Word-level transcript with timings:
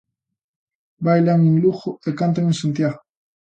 Bailan 1.07 1.39
en 1.49 1.55
Lugo 1.63 1.89
e 2.07 2.09
cantan 2.19 2.45
en 2.51 2.55
Santiago. 2.61 2.99